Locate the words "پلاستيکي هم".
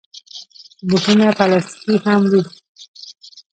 1.37-2.21